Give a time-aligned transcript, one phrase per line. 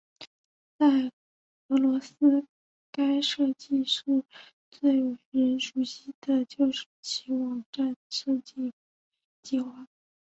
[0.79, 1.11] 在
[1.67, 2.47] 俄罗斯
[2.91, 4.01] 该设计室
[4.71, 6.11] 最为人熟悉
[6.49, 8.73] 就是其网站设计
[9.43, 9.85] 计划。